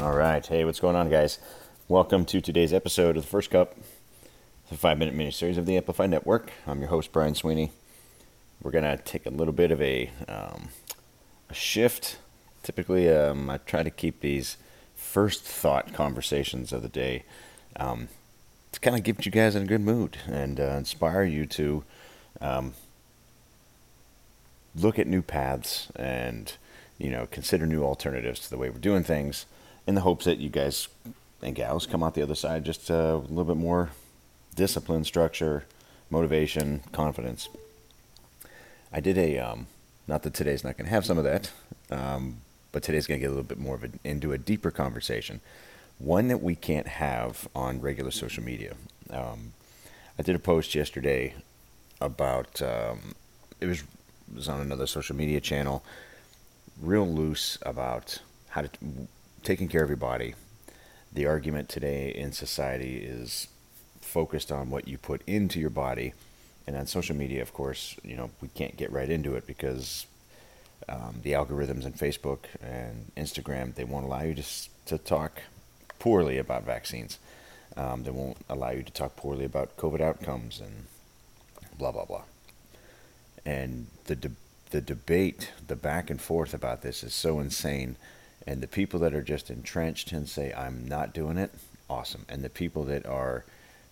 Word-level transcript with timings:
All 0.00 0.16
right. 0.16 0.46
Hey, 0.46 0.64
what's 0.64 0.80
going 0.80 0.96
on, 0.96 1.10
guys? 1.10 1.38
Welcome 1.86 2.24
to 2.24 2.40
today's 2.40 2.72
episode 2.72 3.18
of 3.18 3.24
the 3.24 3.28
First 3.28 3.50
Cup, 3.50 3.76
the 4.70 4.78
five 4.78 4.96
minute 4.96 5.14
mini 5.14 5.30
series 5.30 5.58
of 5.58 5.66
the 5.66 5.76
Amplify 5.76 6.06
Network. 6.06 6.50
I'm 6.66 6.80
your 6.80 6.88
host, 6.88 7.12
Brian 7.12 7.34
Sweeney. 7.34 7.70
We're 8.62 8.70
going 8.70 8.84
to 8.84 8.96
take 8.96 9.26
a 9.26 9.30
little 9.30 9.52
bit 9.52 9.70
of 9.70 9.82
a, 9.82 10.10
um, 10.26 10.70
a 11.50 11.54
shift. 11.54 12.16
Typically, 12.62 13.10
um, 13.10 13.50
I 13.50 13.58
try 13.58 13.82
to 13.82 13.90
keep 13.90 14.20
these 14.20 14.56
first 14.96 15.44
thought 15.44 15.92
conversations 15.92 16.72
of 16.72 16.80
the 16.80 16.88
day 16.88 17.24
um, 17.76 18.08
to 18.72 18.80
kind 18.80 18.96
of 18.96 19.02
get 19.02 19.26
you 19.26 19.30
guys 19.30 19.54
in 19.54 19.64
a 19.64 19.66
good 19.66 19.82
mood 19.82 20.16
and 20.26 20.58
uh, 20.58 20.76
inspire 20.78 21.24
you 21.24 21.44
to 21.44 21.84
um, 22.40 22.72
look 24.74 24.98
at 24.98 25.06
new 25.06 25.20
paths 25.20 25.92
and 25.94 26.54
you 26.96 27.10
know 27.10 27.26
consider 27.30 27.66
new 27.66 27.84
alternatives 27.84 28.40
to 28.40 28.48
the 28.48 28.56
way 28.56 28.70
we're 28.70 28.78
doing 28.78 29.04
things 29.04 29.44
in 29.90 29.96
the 29.96 30.00
hopes 30.02 30.24
that 30.24 30.38
you 30.38 30.48
guys 30.48 30.86
and 31.42 31.56
gals 31.56 31.84
come 31.84 32.02
out 32.02 32.14
the 32.14 32.22
other 32.22 32.36
side 32.36 32.64
just 32.64 32.90
uh, 32.92 32.94
a 32.94 33.28
little 33.28 33.44
bit 33.44 33.56
more 33.56 33.90
discipline, 34.54 35.04
structure, 35.04 35.64
motivation, 36.10 36.80
confidence. 36.92 37.48
I 38.92 39.00
did 39.00 39.18
a, 39.18 39.38
um, 39.38 39.66
not 40.06 40.22
that 40.22 40.32
today's 40.32 40.62
not 40.62 40.76
going 40.76 40.84
to 40.86 40.90
have 40.90 41.04
some 41.04 41.18
of 41.18 41.24
that, 41.24 41.50
um, 41.90 42.36
but 42.70 42.84
today's 42.84 43.08
going 43.08 43.18
to 43.18 43.22
get 43.22 43.26
a 43.26 43.34
little 43.34 43.42
bit 43.42 43.58
more 43.58 43.74
of 43.74 43.82
a, 43.82 43.90
into 44.04 44.32
a 44.32 44.38
deeper 44.38 44.70
conversation, 44.70 45.40
one 45.98 46.28
that 46.28 46.40
we 46.40 46.54
can't 46.54 46.86
have 46.86 47.48
on 47.52 47.80
regular 47.80 48.12
social 48.12 48.44
media. 48.44 48.74
Um, 49.10 49.54
I 50.20 50.22
did 50.22 50.36
a 50.36 50.38
post 50.38 50.72
yesterday 50.76 51.34
about 52.00 52.62
um, 52.62 53.16
it 53.60 53.66
was 53.66 53.80
it 53.80 54.36
was 54.36 54.48
on 54.48 54.60
another 54.60 54.86
social 54.86 55.16
media 55.16 55.40
channel, 55.40 55.82
real 56.80 57.08
loose 57.08 57.58
about 57.62 58.20
how 58.50 58.62
to 58.62 58.68
taking 59.42 59.68
care 59.68 59.82
of 59.82 59.88
your 59.88 59.96
body. 59.96 60.34
The 61.12 61.26
argument 61.26 61.68
today 61.68 62.10
in 62.10 62.32
society 62.32 62.98
is 62.98 63.48
focused 64.00 64.52
on 64.52 64.70
what 64.70 64.88
you 64.88 64.98
put 64.98 65.22
into 65.26 65.58
your 65.58 65.70
body, 65.70 66.14
and 66.66 66.76
on 66.76 66.86
social 66.86 67.16
media, 67.16 67.42
of 67.42 67.52
course, 67.52 67.96
you 68.04 68.16
know 68.16 68.30
we 68.40 68.48
can't 68.48 68.76
get 68.76 68.92
right 68.92 69.10
into 69.10 69.34
it 69.34 69.46
because 69.46 70.06
um, 70.88 71.20
the 71.22 71.32
algorithms 71.32 71.84
in 71.84 71.92
Facebook 71.92 72.40
and 72.62 73.10
Instagram 73.16 73.74
they 73.74 73.84
won't 73.84 74.04
allow 74.04 74.22
you 74.22 74.34
to 74.34 74.44
to 74.86 74.98
talk 74.98 75.42
poorly 75.98 76.38
about 76.38 76.64
vaccines. 76.64 77.18
Um, 77.76 78.02
they 78.02 78.10
won't 78.10 78.38
allow 78.48 78.70
you 78.70 78.82
to 78.82 78.92
talk 78.92 79.16
poorly 79.16 79.44
about 79.44 79.76
COVID 79.76 80.00
outcomes 80.00 80.60
and 80.60 80.86
blah 81.78 81.92
blah 81.92 82.04
blah. 82.04 82.22
And 83.44 83.86
the 84.04 84.16
de- 84.16 84.30
the 84.70 84.80
debate, 84.80 85.50
the 85.66 85.76
back 85.76 86.10
and 86.10 86.20
forth 86.20 86.54
about 86.54 86.82
this 86.82 87.02
is 87.02 87.14
so 87.14 87.40
insane 87.40 87.96
and 88.46 88.60
the 88.62 88.68
people 88.68 89.00
that 89.00 89.14
are 89.14 89.22
just 89.22 89.50
entrenched 89.50 90.12
and 90.12 90.28
say, 90.28 90.52
I'm 90.52 90.86
not 90.86 91.12
doing 91.14 91.38
it, 91.38 91.52
awesome. 91.88 92.24
And 92.28 92.42
the 92.42 92.50
people 92.50 92.84
that 92.84 93.06
are 93.06 93.44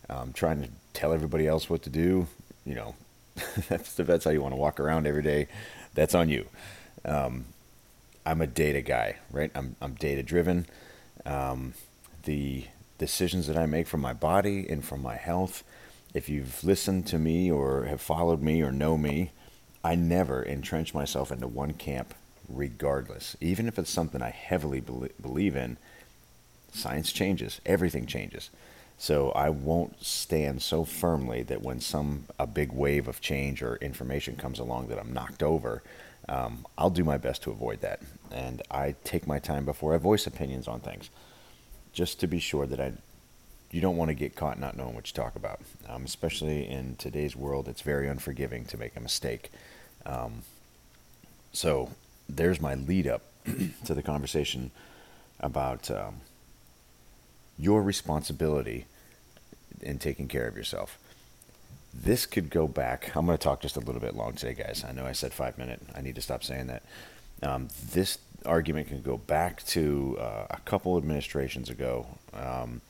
um, 0.09 0.33
trying 0.33 0.63
to 0.63 0.69
tell 0.95 1.13
everybody 1.13 1.47
else 1.47 1.69
what 1.69 1.83
to 1.83 1.91
do, 1.91 2.27
you 2.65 2.75
know, 2.75 2.95
that's, 3.69 3.95
that's 3.95 4.25
how 4.25 4.31
you 4.31 4.43
want 4.43 4.53
to 4.55 4.61
walk 4.61 4.81
around 4.81 5.07
every 5.07 5.23
day. 5.23 5.49
That's 5.95 6.15
on 6.15 6.29
you. 6.29 6.47
Um, 7.05 7.47
I'm 8.25 8.41
a 8.41 8.47
data 8.47 8.81
guy, 8.81 9.17
right? 9.31 9.51
I'm, 9.55 9.77
I'm 9.81 9.95
data 9.95 10.23
driven. 10.23 10.67
Um, 11.25 11.75
the 12.25 12.65
decisions 12.99 13.47
that 13.47 13.57
I 13.57 13.67
make 13.67 13.87
for 13.87 13.99
my 13.99 14.13
body 14.13 14.67
and 14.69 14.85
for 14.85 14.97
my 14.99 15.17
health, 15.17 15.63
if 16.15 16.29
you've 16.29 16.63
listened 16.65 17.07
to 17.09 17.19
me 17.19 17.51
or 17.51 17.85
have 17.85 18.01
followed 18.01 18.43
me 18.43 18.63
or 18.63 18.73
know 18.73 18.99
me, 18.99 19.31
I 19.85 19.95
never 19.95 20.45
entrench 20.45 20.93
myself 20.95 21.31
into 21.31 21.47
one 21.47 21.75
camp 21.75 22.15
regardless. 22.49 23.37
Even 23.41 23.69
if 23.69 23.79
it's 23.79 23.91
something 23.91 24.23
I 24.23 24.31
heavily 24.31 24.81
believe 24.81 25.57
in, 25.57 25.77
science 26.73 27.13
changes, 27.13 27.61
everything 27.67 28.07
changes. 28.07 28.51
So 28.99 29.31
I 29.31 29.51
won't 29.51 30.05
stand 30.05 30.61
so 30.61 30.85
firmly 30.85 31.43
that 31.45 31.63
when 31.63 31.81
some 31.81 32.25
a 32.39 32.47
big 32.47 32.73
wave 32.73 33.07
of 33.07 33.21
change 33.21 33.63
or 33.63 33.77
information 33.77 34.37
comes 34.37 34.59
along 34.59 34.89
that 34.89 34.99
I'm 34.99 35.13
knocked 35.13 35.43
over, 35.43 35.83
um, 36.29 36.67
I'll 36.77 36.91
do 36.91 37.05
my 37.05 37.17
best 37.17 37.43
to 37.45 37.51
avoid 37.51 37.81
that. 37.83 38.01
And 38.33 38.61
I 38.71 38.97
take 39.05 39.27
my 39.27 39.39
time 39.39 39.65
before 39.65 39.95
I 39.95 39.99
voice 39.99 40.27
opinions 40.27 40.67
on 40.67 40.81
things, 40.81 41.11
just 41.93 42.19
to 42.21 42.27
be 42.27 42.41
sure 42.41 42.67
that 42.67 42.81
I 42.81 42.93
you 43.71 43.81
don't 43.81 43.97
want 43.97 44.09
to 44.09 44.15
get 44.15 44.35
caught 44.35 44.59
not 44.59 44.77
knowing 44.77 44.95
what 44.95 45.09
you 45.09 45.15
talk 45.15 45.37
about. 45.37 45.61
Um, 45.89 46.05
especially 46.05 46.67
in 46.67 46.97
today's 46.97 47.37
world, 47.37 47.69
it's 47.69 47.83
very 47.83 48.09
unforgiving 48.09 48.65
to 48.67 48.79
make 48.79 48.97
a 48.97 49.01
mistake. 49.01 49.51
Um, 50.07 50.43
so 51.53 51.91
there's 52.29 52.61
my 52.61 52.75
lead 52.75 53.07
up 53.07 53.23
to 53.85 53.95
the 53.95 54.03
conversation 54.03 54.71
about 55.41 55.91
um, 55.91 56.17
your 57.59 57.83
responsibility 57.83 58.87
in 59.81 59.99
taking 59.99 60.29
care 60.29 60.47
of 60.47 60.57
yourself. 60.57 60.99
This 61.95 62.27
could 62.27 62.51
go 62.51 62.69
back. 62.69 63.17
I'm 63.17 63.27
going 63.27 63.39
to 63.39 63.43
talk 63.43 63.61
just 63.61 63.77
a 63.77 63.81
little 63.81 64.01
bit 64.01 64.15
long 64.15 64.35
today, 64.35 64.55
guys. 64.55 64.85
I 64.87 64.93
know 64.93 65.07
I 65.07 65.13
said 65.13 65.33
five 65.33 65.59
minute. 65.59 65.81
I 65.97 66.01
need 66.01 66.15
to 66.17 66.21
stop 66.21 66.45
saying 66.45 66.67
that. 66.67 66.83
Um, 67.43 67.69
this 67.93 68.19
argument 68.45 68.89
can 68.89 69.03
go 69.03 69.17
back 69.17 69.65
to 69.67 70.17
uh, 70.21 70.47
a 70.51 70.59
couple 70.65 70.97
administrations 70.97 71.71
ago, 71.71 72.07
um, 72.35 72.81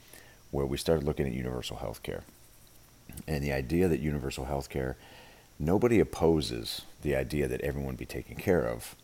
where 0.51 0.67
we 0.67 0.77
started 0.77 1.05
looking 1.05 1.27
at 1.27 1.33
universal 1.33 1.77
health 1.77 2.03
care, 2.03 2.25
and 3.27 3.43
the 3.43 3.53
idea 3.53 3.89
that 3.89 4.01
universal 4.01 4.47
health 4.47 4.69
care. 4.69 4.97
Nobody 5.61 5.99
opposes 5.99 6.83
the 7.03 7.17
idea 7.17 7.49
that 7.49 7.61
everyone 7.63 7.97
be 7.97 8.07
taken 8.07 8.37
care 8.37 8.65
of 8.65 8.95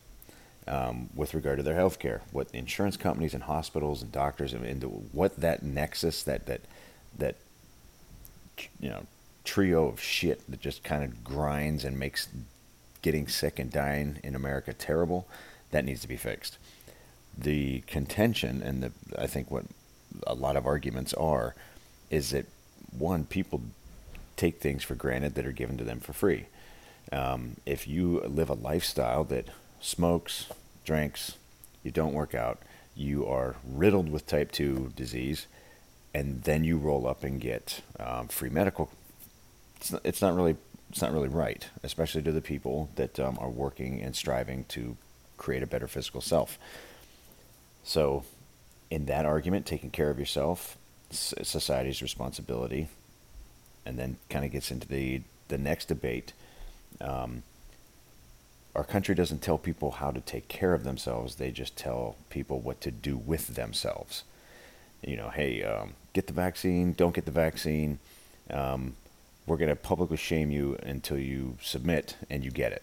um, 0.66 1.10
with 1.14 1.34
regard 1.34 1.58
to 1.58 1.62
their 1.62 1.74
health 1.74 1.98
care, 1.98 2.22
what 2.32 2.48
insurance 2.52 2.96
companies 2.96 3.34
and 3.34 3.44
hospitals 3.44 4.02
and 4.02 4.10
doctors 4.10 4.52
and 4.52 4.82
what 5.12 5.36
that 5.36 5.62
nexus, 5.62 6.22
that 6.22 6.46
that 6.46 6.62
that 7.16 7.36
you 8.80 8.88
know 8.88 9.06
trio 9.44 9.86
of 9.86 10.00
shit 10.00 10.48
that 10.50 10.60
just 10.60 10.82
kind 10.82 11.04
of 11.04 11.22
grinds 11.22 11.84
and 11.84 11.98
makes 11.98 12.28
getting 13.02 13.28
sick 13.28 13.58
and 13.58 13.70
dying 13.70 14.18
in 14.22 14.34
America 14.34 14.72
terrible, 14.72 15.28
that 15.70 15.84
needs 15.84 16.00
to 16.00 16.08
be 16.08 16.16
fixed. 16.16 16.56
The 17.36 17.80
contention 17.80 18.62
and 18.62 18.82
the 18.82 18.92
I 19.18 19.26
think 19.26 19.50
what 19.50 19.64
a 20.26 20.34
lot 20.34 20.56
of 20.56 20.66
arguments 20.66 21.12
are 21.14 21.54
is 22.10 22.30
that 22.30 22.46
one 22.96 23.24
people 23.24 23.60
take 24.36 24.60
things 24.60 24.82
for 24.82 24.94
granted 24.94 25.34
that 25.34 25.46
are 25.46 25.52
given 25.52 25.76
to 25.78 25.84
them 25.84 26.00
for 26.00 26.12
free. 26.12 26.46
Um, 27.12 27.56
if 27.66 27.86
you 27.86 28.20
live 28.20 28.48
a 28.48 28.54
lifestyle 28.54 29.24
that 29.24 29.48
smokes, 29.84 30.46
drinks, 30.84 31.36
you 31.82 31.90
don't 31.90 32.14
work 32.14 32.34
out, 32.34 32.58
you 32.96 33.26
are 33.26 33.56
riddled 33.66 34.08
with 34.08 34.26
type 34.26 34.50
2 34.50 34.92
disease, 34.96 35.46
and 36.14 36.42
then 36.44 36.64
you 36.64 36.78
roll 36.78 37.06
up 37.06 37.22
and 37.22 37.40
get 37.40 37.82
um, 38.00 38.28
free 38.28 38.48
medical. 38.48 38.90
It's 39.76 39.92
not, 39.92 40.00
it's 40.04 40.22
not 40.22 40.34
really 40.34 40.56
it's 40.88 41.02
not 41.02 41.12
really 41.12 41.28
right, 41.28 41.68
especially 41.82 42.22
to 42.22 42.30
the 42.30 42.40
people 42.40 42.88
that 42.94 43.18
um, 43.18 43.36
are 43.40 43.50
working 43.50 44.00
and 44.00 44.14
striving 44.14 44.64
to 44.68 44.96
create 45.36 45.62
a 45.62 45.66
better 45.66 45.88
physical 45.88 46.20
self. 46.20 46.56
So, 47.82 48.24
in 48.90 49.06
that 49.06 49.26
argument, 49.26 49.66
taking 49.66 49.90
care 49.90 50.08
of 50.08 50.20
yourself, 50.20 50.76
society's 51.10 52.00
responsibility, 52.00 52.86
and 53.84 53.98
then 53.98 54.18
kind 54.30 54.44
of 54.44 54.52
gets 54.52 54.70
into 54.70 54.86
the 54.86 55.22
the 55.48 55.58
next 55.58 55.86
debate. 55.86 56.32
Um, 57.00 57.42
our 58.74 58.84
country 58.84 59.14
doesn't 59.14 59.42
tell 59.42 59.58
people 59.58 59.92
how 59.92 60.10
to 60.10 60.20
take 60.20 60.48
care 60.48 60.74
of 60.74 60.84
themselves. 60.84 61.36
They 61.36 61.50
just 61.50 61.76
tell 61.76 62.16
people 62.28 62.60
what 62.60 62.80
to 62.80 62.90
do 62.90 63.16
with 63.16 63.54
themselves. 63.54 64.24
You 65.02 65.16
know, 65.16 65.28
hey, 65.28 65.62
um, 65.62 65.94
get 66.12 66.26
the 66.26 66.32
vaccine, 66.32 66.92
don't 66.92 67.14
get 67.14 67.24
the 67.24 67.30
vaccine. 67.30 67.98
Um, 68.50 68.96
we're 69.46 69.58
going 69.58 69.68
to 69.68 69.76
publicly 69.76 70.16
shame 70.16 70.50
you 70.50 70.76
until 70.82 71.18
you 71.18 71.58
submit 71.62 72.16
and 72.30 72.44
you 72.44 72.50
get 72.50 72.72
it. 72.72 72.82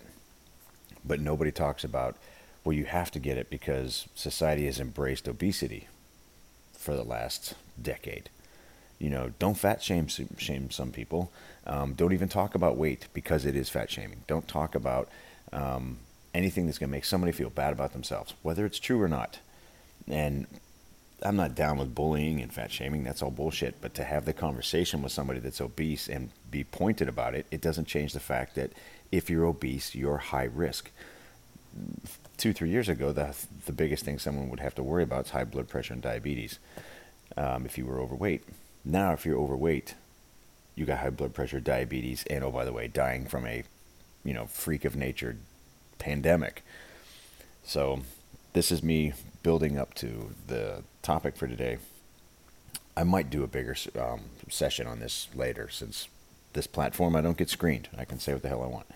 But 1.04 1.20
nobody 1.20 1.52
talks 1.52 1.84
about, 1.84 2.16
well, 2.64 2.74
you 2.74 2.86
have 2.86 3.12
to 3.12 3.20
get 3.20 3.38
it 3.38 3.50
because 3.50 4.08
society 4.14 4.68
has 4.68 4.80
embraced 4.80 5.28
obesity 5.28 5.88
for 6.74 6.96
the 6.96 7.04
last 7.04 7.56
decade. 7.82 8.30
You 9.00 9.10
know, 9.10 9.34
don't 9.40 9.58
fat 9.58 9.82
shame 9.82 10.08
shame 10.08 10.70
some 10.70 10.92
people. 10.92 11.32
Um, 11.66 11.94
don't 11.94 12.14
even 12.14 12.30
talk 12.30 12.54
about 12.54 12.78
weight 12.78 13.08
because 13.14 13.46
it 13.46 13.56
is 13.56 13.68
fat 13.68 13.90
shaming. 13.90 14.24
Don't 14.28 14.48
talk 14.48 14.76
about 14.76 15.10
um, 15.54 15.98
anything 16.34 16.66
that's 16.66 16.78
going 16.78 16.90
to 16.90 16.96
make 16.96 17.06
somebody 17.06 17.32
feel 17.32 17.50
bad 17.50 17.74
about 17.74 17.94
themselves, 17.94 18.34
whether 18.42 18.66
it's 18.66 18.80
true 18.80 19.02
or 19.02 19.08
not. 19.08 19.40
And 20.08 20.48
I'm 21.22 21.36
not 21.36 21.56
down 21.56 21.78
with 21.78 21.94
bullying 21.94 22.42
and 22.42 22.52
fat 22.52 22.72
shaming. 22.72 23.04
That's 23.04 23.22
all 23.22 23.32
bullshit. 23.32 23.76
But 23.82 23.94
to 23.96 24.04
have 24.04 24.26
the 24.26 24.34
conversation 24.34 25.02
with 25.02 25.12
somebody 25.12 25.40
that's 25.40 25.62
obese 25.62 26.08
and 26.08 26.32
be 26.50 26.64
pointed 26.64 27.08
about 27.08 27.36
it, 27.36 27.46
it 27.52 27.62
doesn't 27.62 27.86
change 27.86 28.14
the 28.14 28.20
fact 28.20 28.56
that 28.56 28.72
if 29.12 29.30
you're 29.30 29.46
obese, 29.46 29.94
you're 29.94 30.18
high 30.18 30.46
risk. 30.52 30.90
Two, 32.38 32.54
three 32.54 32.70
years 32.70 32.90
ago, 32.90 33.12
the, 33.12 33.36
the 33.66 33.72
biggest 33.72 34.04
thing 34.04 34.18
someone 34.18 34.50
would 34.50 34.60
have 34.60 34.76
to 34.76 34.84
worry 34.84 35.04
about 35.04 35.26
is 35.26 35.32
high 35.32 35.44
blood 35.44 35.68
pressure 35.68 35.94
and 35.94 36.02
diabetes 36.02 36.58
um, 37.38 37.66
if 37.66 37.78
you 37.78 37.86
were 37.86 38.00
overweight. 38.00 38.44
Now, 38.84 39.14
if 39.14 39.26
you're 39.26 39.38
overweight, 39.38 39.94
you 40.76 40.86
got 40.86 41.00
high 41.00 41.12
blood 41.12 41.34
pressure, 41.34 41.60
diabetes, 41.60 42.24
and 42.30 42.44
oh, 42.44 42.52
by 42.52 42.66
the 42.66 42.74
way, 42.74 42.88
dying 42.88 43.26
from 43.28 43.46
a 43.46 43.64
you 44.24 44.34
know, 44.34 44.46
freak 44.46 44.86
of 44.86 44.96
nature 44.96 45.38
pandemic. 46.00 46.64
So 47.64 48.02
this 48.54 48.72
is 48.72 48.84
me 48.84 49.14
building 49.44 49.78
up 49.78 49.94
to 49.96 50.32
the 50.48 50.84
topic 51.02 51.36
for 51.36 51.48
today, 51.48 51.78
I 52.96 53.04
might 53.04 53.30
do 53.30 53.44
a 53.44 53.48
bigger 53.48 53.76
um, 54.00 54.22
session 54.50 54.88
on 54.88 55.00
this 55.00 55.28
later 55.34 55.70
since 55.70 56.08
this 56.54 56.68
platform 56.68 57.16
I 57.16 57.22
don't 57.22 57.38
get 57.38 57.50
screened. 57.50 57.88
I 57.98 58.06
can 58.06 58.20
say 58.20 58.34
what 58.34 58.42
the 58.42 58.50
hell 58.50 58.64
I 58.64 58.68
want. 58.68 58.88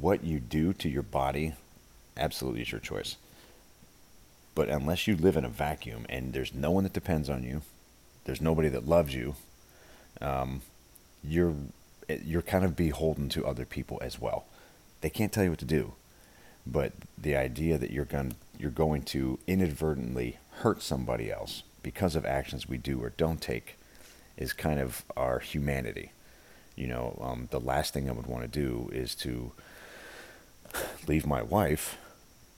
What 0.00 0.24
you 0.24 0.40
do 0.40 0.72
to 0.74 0.88
your 0.88 1.02
body 1.02 1.54
absolutely 2.16 2.62
is 2.62 2.72
your 2.72 2.80
choice. 2.80 3.16
But 4.54 4.68
unless 4.68 5.06
you 5.06 5.16
live 5.16 5.36
in 5.36 5.44
a 5.44 5.50
vacuum 5.50 6.06
and 6.08 6.32
there's 6.32 6.54
no 6.54 6.70
one 6.70 6.84
that 6.84 6.94
depends 6.94 7.28
on 7.28 7.42
you, 7.42 7.62
there's 8.24 8.40
nobody 8.40 8.68
that 8.70 8.88
loves 8.88 9.14
you, 9.14 9.36
um, 10.20 10.62
you're 11.22 11.54
you're 12.08 12.42
kind 12.42 12.64
of 12.64 12.76
beholden 12.76 13.28
to 13.30 13.46
other 13.46 13.64
people 13.64 13.98
as 14.02 14.20
well. 14.20 14.46
They 15.00 15.10
can't 15.10 15.32
tell 15.32 15.44
you 15.44 15.50
what 15.50 15.58
to 15.60 15.64
do, 15.64 15.94
but 16.66 16.92
the 17.18 17.36
idea 17.36 17.78
that 17.78 17.90
you're 17.90 18.04
going 18.04 18.34
you're 18.58 18.70
going 18.70 19.02
to 19.02 19.38
inadvertently 19.46 20.38
hurt 20.60 20.82
somebody 20.82 21.30
else 21.30 21.62
because 21.82 22.16
of 22.16 22.24
actions 22.24 22.68
we 22.68 22.78
do 22.78 23.02
or 23.02 23.10
don't 23.10 23.40
take 23.40 23.76
is 24.36 24.52
kind 24.52 24.80
of 24.80 25.04
our 25.16 25.38
humanity. 25.38 26.10
You 26.74 26.88
know, 26.88 27.18
um, 27.22 27.48
the 27.50 27.60
last 27.60 27.92
thing 27.92 28.08
I 28.08 28.12
would 28.12 28.26
want 28.26 28.42
to 28.42 28.48
do 28.48 28.90
is 28.92 29.14
to 29.16 29.52
leave 31.06 31.26
my 31.26 31.42
wife 31.42 31.98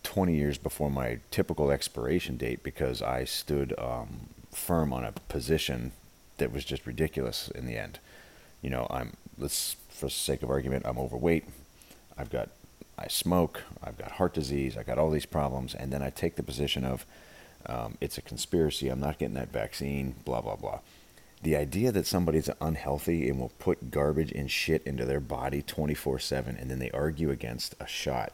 20 0.02 0.34
years 0.34 0.58
before 0.58 0.90
my 0.90 1.18
typical 1.30 1.70
expiration 1.70 2.36
date 2.36 2.62
because 2.62 3.02
I 3.02 3.24
stood 3.24 3.74
um, 3.78 4.28
firm 4.52 4.92
on 4.92 5.04
a 5.04 5.12
position 5.12 5.92
that 6.38 6.52
was 6.52 6.64
just 6.64 6.86
ridiculous 6.86 7.48
in 7.48 7.66
the 7.66 7.76
end. 7.76 7.98
You 8.62 8.70
know, 8.70 8.86
I'm 8.90 9.16
let's 9.38 9.76
for 9.88 10.08
sake 10.08 10.42
of 10.42 10.50
argument, 10.50 10.86
I'm 10.86 10.98
overweight. 10.98 11.44
I've 12.16 12.30
got 12.30 12.50
I 12.98 13.08
smoke. 13.08 13.62
I've 13.82 13.96
got 13.96 14.12
heart 14.12 14.34
disease. 14.34 14.76
I 14.76 14.82
got 14.82 14.98
all 14.98 15.10
these 15.10 15.26
problems, 15.26 15.74
and 15.74 15.92
then 15.92 16.02
I 16.02 16.10
take 16.10 16.36
the 16.36 16.42
position 16.42 16.84
of 16.84 17.06
um, 17.66 17.96
it's 18.00 18.18
a 18.18 18.22
conspiracy. 18.22 18.88
I'm 18.88 19.00
not 19.00 19.18
getting 19.18 19.34
that 19.34 19.52
vaccine. 19.52 20.16
Blah 20.24 20.40
blah 20.40 20.56
blah. 20.56 20.80
The 21.42 21.56
idea 21.56 21.92
that 21.92 22.06
somebody's 22.06 22.50
unhealthy 22.60 23.28
and 23.28 23.38
will 23.38 23.52
put 23.60 23.92
garbage 23.92 24.32
and 24.32 24.50
shit 24.50 24.82
into 24.84 25.04
their 25.04 25.20
body 25.20 25.62
24 25.62 26.18
7 26.18 26.56
and 26.56 26.68
then 26.68 26.80
they 26.80 26.90
argue 26.90 27.30
against 27.30 27.76
a 27.78 27.86
shot, 27.86 28.32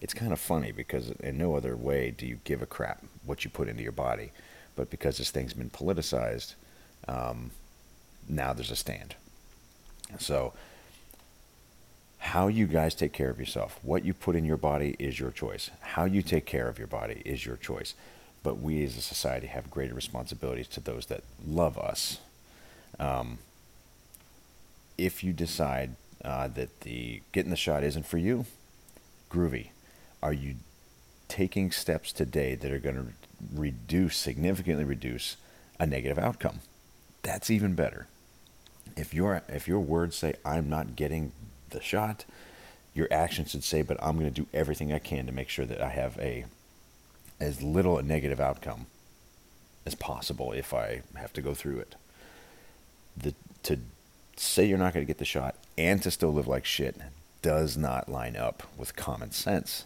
it's 0.00 0.14
kind 0.14 0.32
of 0.32 0.40
funny 0.40 0.72
because 0.72 1.10
in 1.20 1.38
no 1.38 1.54
other 1.54 1.76
way 1.76 2.10
do 2.10 2.26
you 2.26 2.40
give 2.42 2.60
a 2.60 2.66
crap 2.66 3.04
what 3.24 3.44
you 3.44 3.50
put 3.50 3.68
into 3.68 3.84
your 3.84 3.92
body. 3.92 4.32
But 4.74 4.90
because 4.90 5.18
this 5.18 5.30
thing's 5.30 5.54
been 5.54 5.70
politicized, 5.70 6.54
um, 7.06 7.52
now 8.28 8.52
there's 8.52 8.70
a 8.72 8.76
stand. 8.76 9.14
So, 10.18 10.52
how 12.18 12.48
you 12.48 12.66
guys 12.66 12.94
take 12.94 13.12
care 13.12 13.30
of 13.30 13.38
yourself, 13.38 13.78
what 13.82 14.04
you 14.04 14.12
put 14.12 14.36
in 14.36 14.44
your 14.44 14.56
body 14.56 14.94
is 14.98 15.18
your 15.18 15.30
choice. 15.30 15.70
How 15.80 16.04
you 16.04 16.22
take 16.22 16.46
care 16.46 16.68
of 16.68 16.78
your 16.78 16.86
body 16.86 17.22
is 17.24 17.46
your 17.46 17.56
choice. 17.56 17.94
But 18.42 18.60
we 18.60 18.84
as 18.84 18.96
a 18.96 19.02
society 19.02 19.46
have 19.48 19.70
greater 19.70 19.94
responsibilities 19.94 20.68
to 20.68 20.80
those 20.80 21.06
that 21.06 21.22
love 21.46 21.78
us. 21.78 22.18
Um, 22.98 23.38
if 24.96 25.24
you 25.24 25.32
decide 25.32 25.96
uh, 26.24 26.48
that 26.48 26.82
the 26.82 27.22
getting 27.32 27.50
the 27.50 27.56
shot 27.56 27.82
isn't 27.82 28.06
for 28.06 28.18
you, 28.18 28.46
groovy. 29.30 29.68
Are 30.22 30.32
you 30.32 30.56
taking 31.28 31.70
steps 31.70 32.12
today 32.12 32.54
that 32.54 32.70
are 32.70 32.78
going 32.78 32.96
to 32.96 33.06
reduce, 33.54 34.16
significantly 34.16 34.84
reduce 34.84 35.36
a 35.78 35.86
negative 35.86 36.18
outcome? 36.18 36.60
That's 37.22 37.50
even 37.50 37.74
better. 37.74 38.06
If 38.96 39.14
your 39.14 39.42
if 39.48 39.68
your 39.68 39.80
words 39.80 40.16
say 40.16 40.34
I'm 40.44 40.68
not 40.68 40.96
getting 40.96 41.32
the 41.70 41.80
shot, 41.80 42.24
your 42.94 43.08
actions 43.10 43.50
should 43.50 43.64
say, 43.64 43.82
but 43.82 44.02
I'm 44.02 44.18
going 44.18 44.32
to 44.32 44.42
do 44.42 44.48
everything 44.52 44.92
I 44.92 44.98
can 44.98 45.26
to 45.26 45.32
make 45.32 45.48
sure 45.48 45.64
that 45.64 45.80
I 45.80 45.88
have 45.90 46.18
a 46.18 46.44
as 47.38 47.62
little 47.62 47.98
a 47.98 48.02
negative 48.02 48.40
outcome 48.40 48.86
as 49.86 49.94
possible 49.94 50.52
if 50.52 50.74
I 50.74 51.02
have 51.16 51.32
to 51.34 51.42
go 51.42 51.54
through 51.54 51.78
it. 51.78 51.94
The 53.16 53.34
to 53.64 53.78
say 54.36 54.64
you're 54.66 54.78
not 54.78 54.94
going 54.94 55.04
to 55.04 55.10
get 55.10 55.18
the 55.18 55.24
shot 55.24 55.54
and 55.76 56.02
to 56.02 56.10
still 56.10 56.32
live 56.32 56.46
like 56.46 56.64
shit 56.64 56.96
does 57.42 57.76
not 57.76 58.08
line 58.08 58.36
up 58.36 58.62
with 58.76 58.96
common 58.96 59.30
sense. 59.30 59.84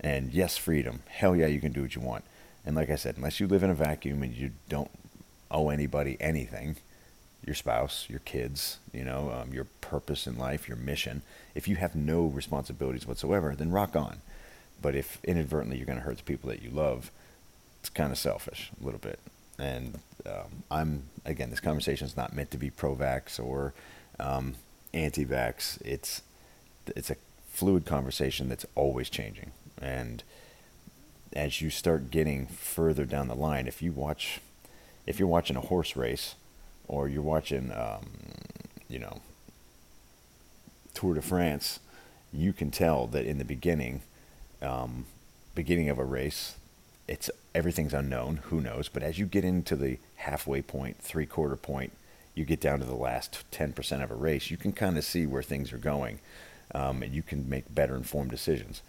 And 0.00 0.32
yes, 0.32 0.56
freedom. 0.56 1.02
Hell 1.08 1.34
yeah, 1.36 1.46
you 1.46 1.60
can 1.60 1.72
do 1.72 1.82
what 1.82 1.94
you 1.94 2.00
want. 2.00 2.24
And 2.66 2.76
like 2.76 2.90
I 2.90 2.96
said, 2.96 3.16
unless 3.16 3.40
you 3.40 3.46
live 3.46 3.62
in 3.62 3.70
a 3.70 3.74
vacuum 3.74 4.22
and 4.22 4.34
you 4.34 4.52
don't 4.68 4.90
owe 5.50 5.68
anybody 5.68 6.16
anything, 6.20 6.76
your 7.46 7.54
spouse, 7.54 8.06
your 8.08 8.20
kids, 8.20 8.78
you 8.92 9.04
know, 9.04 9.30
um, 9.30 9.52
your 9.52 9.64
purpose 9.80 10.26
in 10.26 10.38
life, 10.38 10.68
your 10.68 10.76
mission. 10.76 11.22
If 11.54 11.68
you 11.68 11.76
have 11.76 11.94
no 11.94 12.26
responsibilities 12.26 13.06
whatsoever, 13.06 13.54
then 13.54 13.70
rock 13.70 13.94
on. 13.96 14.20
But 14.80 14.94
if 14.94 15.18
inadvertently 15.24 15.76
you're 15.76 15.86
going 15.86 15.98
to 15.98 16.04
hurt 16.04 16.16
the 16.16 16.22
people 16.24 16.50
that 16.50 16.62
you 16.62 16.70
love, 16.70 17.10
it's 17.80 17.90
kind 17.90 18.12
of 18.12 18.18
selfish 18.18 18.70
a 18.80 18.84
little 18.84 19.00
bit. 19.00 19.18
And 19.58 20.00
um, 20.26 20.64
I'm 20.70 21.04
again, 21.24 21.50
this 21.50 21.60
conversation 21.60 22.06
is 22.06 22.16
not 22.16 22.34
meant 22.34 22.50
to 22.50 22.58
be 22.58 22.70
pro-vax 22.70 23.38
or 23.42 23.72
um, 24.18 24.56
anti-vax. 24.92 25.80
It's 25.82 26.22
it's 26.96 27.10
a 27.10 27.16
fluid 27.50 27.86
conversation 27.86 28.48
that's 28.48 28.66
always 28.74 29.08
changing. 29.08 29.52
And 29.80 30.22
as 31.34 31.60
you 31.60 31.70
start 31.70 32.10
getting 32.10 32.46
further 32.46 33.04
down 33.04 33.28
the 33.28 33.34
line, 33.34 33.66
if 33.66 33.82
you 33.82 33.92
watch, 33.92 34.40
if 35.06 35.18
you're 35.18 35.28
watching 35.28 35.56
a 35.56 35.60
horse 35.60 35.96
race 35.96 36.34
or 36.88 37.08
you're 37.08 37.22
watching, 37.22 37.72
um, 37.72 38.06
you 38.88 38.98
know, 38.98 39.20
Tour 40.94 41.14
de 41.14 41.22
France, 41.22 41.80
you 42.32 42.52
can 42.52 42.70
tell 42.70 43.06
that 43.08 43.26
in 43.26 43.38
the 43.38 43.44
beginning, 43.44 44.02
um, 44.62 45.06
beginning 45.54 45.88
of 45.88 45.98
a 45.98 46.04
race, 46.04 46.56
it's 47.06 47.30
everything's 47.54 47.94
unknown. 47.94 48.38
Who 48.44 48.60
knows? 48.60 48.88
But 48.88 49.02
as 49.02 49.18
you 49.18 49.26
get 49.26 49.44
into 49.44 49.76
the 49.76 49.98
halfway 50.16 50.62
point, 50.62 50.98
three 50.98 51.26
quarter 51.26 51.56
point, 51.56 51.92
you 52.34 52.44
get 52.44 52.60
down 52.60 52.80
to 52.80 52.84
the 52.84 52.94
last 52.94 53.44
10% 53.52 54.02
of 54.02 54.10
a 54.10 54.14
race, 54.14 54.50
you 54.50 54.56
can 54.56 54.72
kind 54.72 54.98
of 54.98 55.04
see 55.04 55.26
where 55.26 55.42
things 55.42 55.72
are 55.72 55.78
going, 55.78 56.18
um, 56.74 57.02
and 57.02 57.14
you 57.14 57.22
can 57.22 57.48
make 57.48 57.72
better 57.72 57.96
informed 57.96 58.30
decisions. 58.30 58.82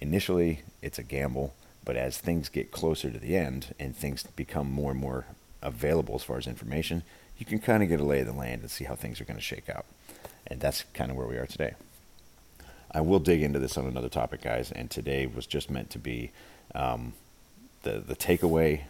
Initially, 0.00 0.62
it's 0.82 0.98
a 0.98 1.02
gamble, 1.02 1.54
but 1.84 1.96
as 1.96 2.18
things 2.18 2.48
get 2.48 2.70
closer 2.70 3.10
to 3.10 3.18
the 3.18 3.36
end 3.36 3.74
and 3.80 3.96
things 3.96 4.22
become 4.22 4.70
more 4.70 4.92
and 4.92 5.00
more 5.00 5.26
available 5.62 6.14
as 6.14 6.22
far 6.22 6.38
as 6.38 6.46
information, 6.46 7.02
you 7.38 7.46
can 7.46 7.58
kind 7.58 7.82
of 7.82 7.88
get 7.88 8.00
a 8.00 8.04
lay 8.04 8.20
of 8.20 8.26
the 8.26 8.32
land 8.32 8.62
and 8.62 8.70
see 8.70 8.84
how 8.84 8.94
things 8.94 9.20
are 9.20 9.24
going 9.24 9.38
to 9.38 9.42
shake 9.42 9.68
out. 9.68 9.86
And 10.46 10.60
that's 10.60 10.84
kind 10.94 11.10
of 11.10 11.16
where 11.16 11.26
we 11.26 11.36
are 11.36 11.46
today. 11.46 11.74
I 12.90 13.00
will 13.00 13.20
dig 13.20 13.42
into 13.42 13.58
this 13.58 13.78
on 13.78 13.86
another 13.86 14.08
topic, 14.08 14.42
guys, 14.42 14.70
and 14.70 14.90
today 14.90 15.26
was 15.26 15.46
just 15.46 15.70
meant 15.70 15.90
to 15.90 15.98
be 15.98 16.30
um, 16.74 17.14
the, 17.82 17.98
the 17.98 18.14
takeaway. 18.14 18.82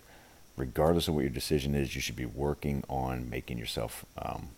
Regardless 0.57 1.09
of 1.09 1.15
what 1.15 1.21
your 1.21 1.31
decision 1.31 1.75
is, 1.75 1.95
you 1.95 2.01
should 2.01 2.17
be 2.17 2.27
working 2.27 2.85
on 2.89 3.31
making 3.31 3.59
yourself 3.59 4.05
um, 4.19 4.49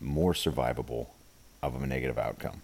more 0.00 0.32
survivable 0.32 1.08
of 1.62 1.80
a 1.82 1.86
negative 1.86 2.18
outcome. 2.18 2.62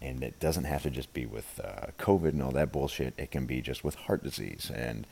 And 0.00 0.22
it 0.22 0.38
doesn't 0.38 0.64
have 0.64 0.82
to 0.82 0.90
just 0.90 1.12
be 1.12 1.24
with 1.24 1.60
uh, 1.62 1.86
COVID 1.98 2.30
and 2.30 2.42
all 2.42 2.52
that 2.52 2.72
bullshit. 2.72 3.14
It 3.16 3.30
can 3.30 3.46
be 3.46 3.60
just 3.60 3.84
with 3.84 3.94
heart 3.94 4.22
disease 4.22 4.70
and 4.74 5.06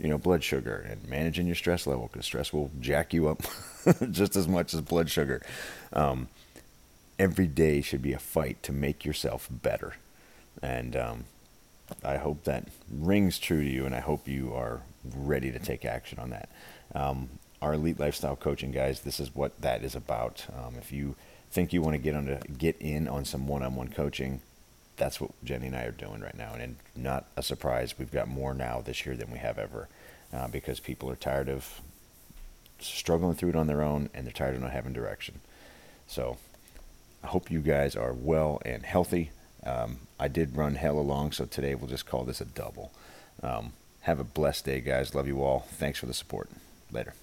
you 0.00 0.08
know, 0.08 0.18
blood 0.18 0.42
sugar 0.42 0.84
and 0.88 1.06
managing 1.06 1.46
your 1.46 1.54
stress 1.54 1.86
level 1.86 2.08
because 2.10 2.24
stress 2.24 2.52
will 2.52 2.70
jack 2.80 3.12
you 3.12 3.28
up 3.28 3.42
just 4.10 4.34
as 4.34 4.48
much 4.48 4.72
as 4.72 4.80
blood 4.80 5.10
sugar. 5.10 5.42
Um, 5.92 6.28
every 7.18 7.46
day 7.46 7.82
should 7.82 8.00
be 8.00 8.14
a 8.14 8.18
fight 8.18 8.62
to 8.62 8.72
make 8.72 9.04
yourself 9.04 9.46
better. 9.50 9.96
And 10.62 10.96
um, 10.96 11.24
I 12.02 12.16
hope 12.16 12.44
that 12.44 12.68
rings 12.90 13.38
true 13.38 13.62
to 13.62 13.68
you, 13.68 13.84
and 13.84 13.94
I 13.94 14.00
hope 14.00 14.26
you 14.26 14.54
are 14.54 14.80
ready 15.14 15.52
to 15.52 15.58
take 15.58 15.84
action 15.84 16.18
on 16.18 16.30
that. 16.30 16.48
Um, 16.94 17.28
our 17.60 17.74
elite 17.74 18.00
lifestyle 18.00 18.36
coaching, 18.36 18.70
guys, 18.70 19.00
this 19.00 19.20
is 19.20 19.34
what 19.34 19.60
that 19.60 19.84
is 19.84 19.94
about. 19.94 20.46
Um, 20.56 20.76
if 20.78 20.92
you 20.92 21.14
think 21.50 21.72
you 21.72 21.82
want 21.82 21.94
to 21.94 21.98
get 21.98 22.14
on 22.14 22.26
to 22.26 22.40
get 22.56 22.76
in 22.80 23.06
on 23.06 23.26
some 23.26 23.46
one-on-one 23.46 23.88
coaching, 23.88 24.40
that's 25.00 25.20
what 25.20 25.30
Jenny 25.42 25.68
and 25.68 25.74
I 25.74 25.84
are 25.84 25.92
doing 25.92 26.20
right 26.20 26.36
now. 26.36 26.52
And 26.52 26.76
not 26.94 27.24
a 27.34 27.42
surprise, 27.42 27.94
we've 27.98 28.12
got 28.12 28.28
more 28.28 28.54
now 28.54 28.82
this 28.84 29.06
year 29.06 29.16
than 29.16 29.32
we 29.32 29.38
have 29.38 29.58
ever 29.58 29.88
uh, 30.32 30.46
because 30.46 30.78
people 30.78 31.10
are 31.10 31.16
tired 31.16 31.48
of 31.48 31.80
struggling 32.78 33.34
through 33.34 33.48
it 33.48 33.56
on 33.56 33.66
their 33.66 33.82
own 33.82 34.10
and 34.14 34.26
they're 34.26 34.32
tired 34.32 34.54
of 34.54 34.60
not 34.60 34.72
having 34.72 34.92
direction. 34.92 35.40
So 36.06 36.36
I 37.24 37.28
hope 37.28 37.50
you 37.50 37.60
guys 37.60 37.96
are 37.96 38.12
well 38.12 38.60
and 38.64 38.84
healthy. 38.84 39.30
Um, 39.64 40.00
I 40.18 40.28
did 40.28 40.54
run 40.54 40.74
hell 40.74 40.98
along, 40.98 41.32
so 41.32 41.46
today 41.46 41.74
we'll 41.74 41.88
just 41.88 42.06
call 42.06 42.24
this 42.24 42.40
a 42.42 42.44
double. 42.44 42.92
Um, 43.42 43.72
have 44.02 44.20
a 44.20 44.24
blessed 44.24 44.66
day, 44.66 44.80
guys. 44.80 45.14
Love 45.14 45.26
you 45.26 45.42
all. 45.42 45.60
Thanks 45.60 45.98
for 45.98 46.06
the 46.06 46.14
support. 46.14 46.50
Later. 46.92 47.14